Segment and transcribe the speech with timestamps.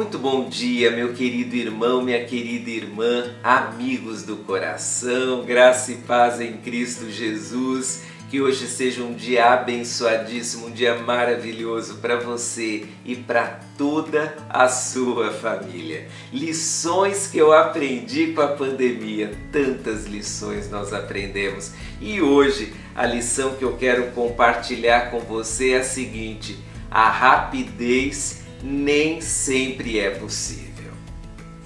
[0.00, 6.40] Muito bom dia, meu querido irmão, minha querida irmã, amigos do coração, graça e paz
[6.40, 8.09] em Cristo Jesus.
[8.30, 14.68] Que hoje seja um dia abençoadíssimo, um dia maravilhoso para você e para toda a
[14.68, 16.06] sua família.
[16.32, 21.72] Lições que eu aprendi com a pandemia, tantas lições nós aprendemos.
[22.00, 26.56] E hoje a lição que eu quero compartilhar com você é a seguinte:
[26.88, 30.92] a rapidez nem sempre é possível.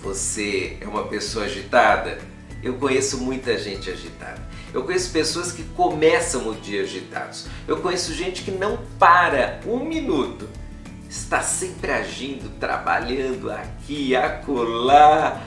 [0.03, 2.19] Você é uma pessoa agitada?
[2.63, 4.54] Eu conheço muita gente agitada.
[4.75, 7.47] Eu conheço pessoas que começam o dia agitados.
[7.67, 10.49] Eu conheço gente que não para um minuto.
[11.09, 15.41] Está sempre agindo, trabalhando aqui, acolá.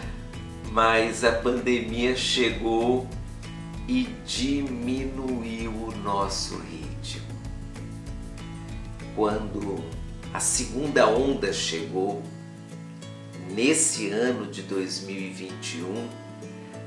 [0.72, 3.06] Mas a pandemia chegou
[3.86, 7.28] e diminuiu o nosso ritmo.
[9.14, 9.84] Quando
[10.34, 12.24] a segunda onda chegou,
[13.52, 16.08] nesse ano de 2021,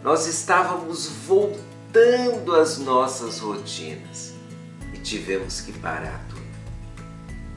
[0.03, 1.70] nós estávamos voltando
[2.61, 4.35] às nossas rotinas
[4.95, 6.41] e tivemos que parar tudo.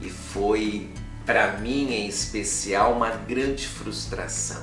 [0.00, 0.90] E foi,
[1.24, 4.62] para mim em especial, uma grande frustração,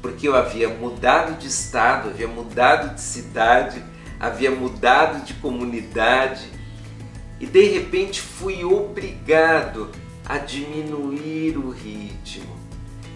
[0.00, 3.82] porque eu havia mudado de estado, havia mudado de cidade,
[4.20, 6.48] havia mudado de comunidade
[7.40, 9.90] e de repente fui obrigado
[10.24, 12.56] a diminuir o ritmo.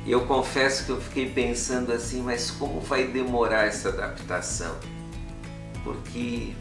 [0.05, 4.75] E eu confesso que eu fiquei pensando assim, mas como vai demorar essa adaptação?
[5.85, 6.55] Porque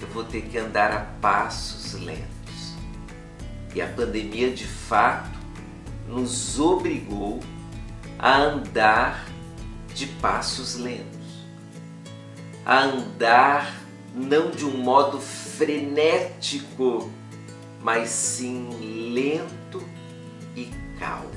[0.00, 2.74] eu vou ter que andar a passos lentos.
[3.74, 5.38] E a pandemia de fato
[6.08, 7.40] nos obrigou
[8.18, 9.26] a andar
[9.94, 11.46] de passos lentos,
[12.64, 13.82] a andar
[14.14, 17.10] não de um modo frenético,
[17.80, 19.82] mas sim lento
[20.54, 21.30] e calmo.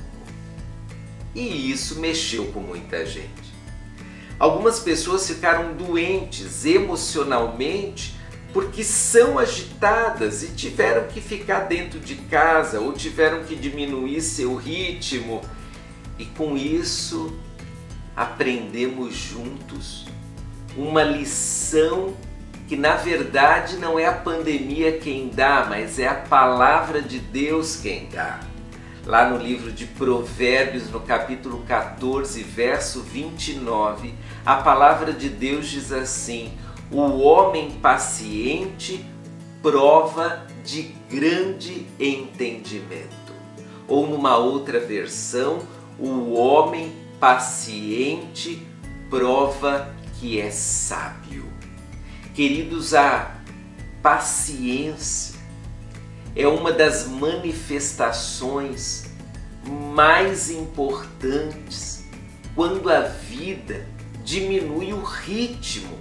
[1.33, 3.44] E isso mexeu com muita gente.
[4.37, 8.15] Algumas pessoas ficaram doentes emocionalmente
[8.51, 14.55] porque são agitadas e tiveram que ficar dentro de casa ou tiveram que diminuir seu
[14.55, 15.41] ritmo.
[16.17, 17.37] E com isso
[18.15, 20.05] aprendemos juntos
[20.77, 22.15] uma lição
[22.67, 27.75] que na verdade não é a pandemia quem dá, mas é a palavra de Deus
[27.75, 28.39] quem dá.
[29.05, 35.91] Lá no livro de Provérbios, no capítulo 14, verso 29, a palavra de Deus diz
[35.91, 36.51] assim:
[36.89, 39.05] O homem paciente
[39.61, 43.13] prova de grande entendimento.
[43.87, 45.59] Ou numa outra versão,
[45.99, 48.65] o homem paciente
[49.07, 51.45] prova que é sábio.
[52.33, 53.35] Queridos, a
[54.01, 55.34] paciência
[56.35, 59.05] é uma das manifestações
[59.65, 62.03] mais importantes
[62.53, 63.87] quando a vida
[64.23, 65.97] diminui o ritmo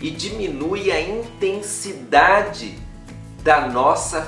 [0.00, 2.78] e diminui a intensidade
[3.42, 4.22] da nossa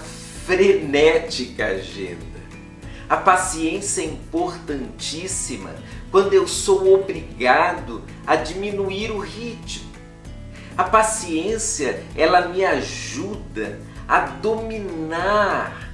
[0.47, 2.31] frenética agenda.
[3.09, 5.75] A paciência é importantíssima
[6.11, 9.91] quando eu sou obrigado a diminuir o ritmo
[10.81, 13.79] a paciência, ela me ajuda
[14.11, 15.89] a dominar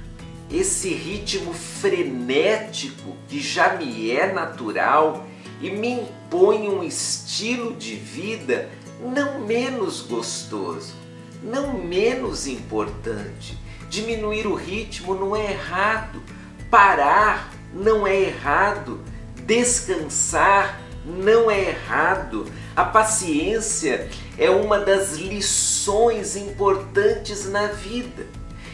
[0.49, 5.27] esse ritmo frenético que já me é natural
[5.61, 10.95] e me impõe um estilo de vida não menos gostoso,
[11.43, 13.55] não menos importante.
[13.87, 16.23] Diminuir o ritmo não é errado,
[16.71, 18.99] parar não é errado,
[19.45, 22.45] descansar não é errado.
[22.75, 28.27] A paciência é uma das lições importantes na vida.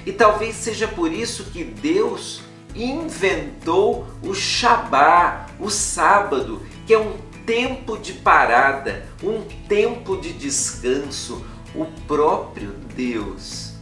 [0.06, 2.42] E talvez seja por isso que Deus
[2.76, 11.46] inventou o Shabá, o sábado, que é um tempo de parada, um tempo de descanso.
[11.76, 13.74] O próprio Deus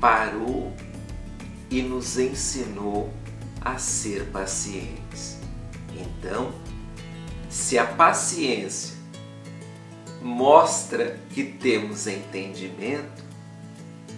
[0.00, 0.72] parou
[1.70, 3.12] e nos ensinou
[3.60, 5.38] a ser pacientes.
[5.96, 6.52] Então,
[7.54, 8.96] se a paciência
[10.20, 13.22] mostra que temos entendimento,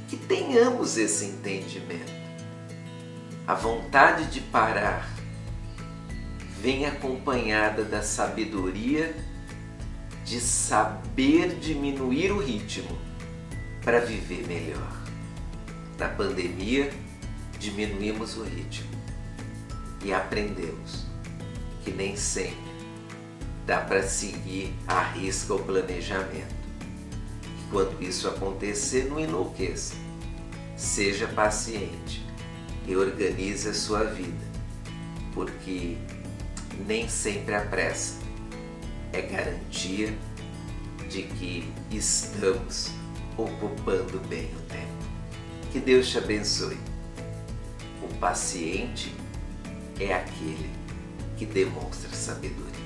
[0.08, 2.10] que tenhamos esse entendimento.
[3.46, 5.06] A vontade de parar
[6.62, 9.14] vem acompanhada da sabedoria
[10.24, 12.98] de saber diminuir o ritmo
[13.84, 14.96] para viver melhor.
[15.98, 16.90] Na pandemia,
[17.58, 18.88] diminuímos o ritmo
[20.02, 21.04] e aprendemos
[21.84, 22.75] que nem sempre
[23.66, 26.54] dá para seguir a risca o planejamento.
[27.70, 29.94] Quando isso acontecer, não enlouqueça.
[30.76, 32.24] Seja paciente
[32.86, 34.44] e organize a sua vida,
[35.34, 35.96] porque
[36.86, 38.14] nem sempre a pressa
[39.12, 40.16] é garantia
[41.10, 42.90] de que estamos
[43.36, 44.86] ocupando bem o tempo.
[45.72, 46.78] Que Deus te abençoe.
[48.02, 49.12] O paciente
[49.98, 50.70] é aquele
[51.36, 52.85] que demonstra sabedoria.